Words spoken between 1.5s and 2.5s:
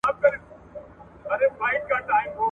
په زانګوکي!.